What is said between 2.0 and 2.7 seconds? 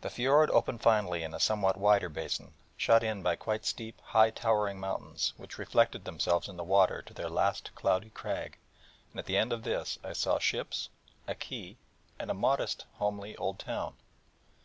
basin,